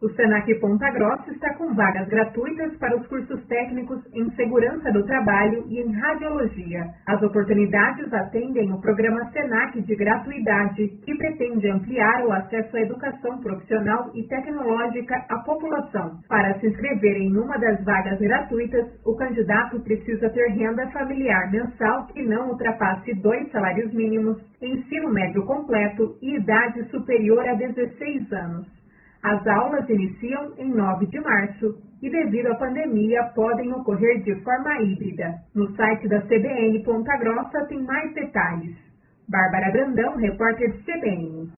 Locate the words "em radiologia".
5.80-6.86